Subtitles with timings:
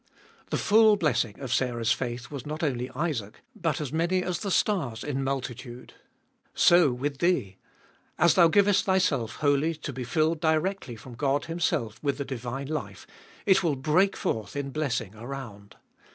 [0.45, 0.45] 4.
[0.49, 4.49] The full blessing of Sarah's faith was not only Isaac, but as many as the
[4.49, 5.93] stars in multi tude.
[6.55, 7.57] So with thee.
[8.17, 12.65] As thou giuest thyself wholly to be filled directly from God Himself with the divine
[12.67, 13.05] life,
[13.45, 15.75] it will break forth in blessing around.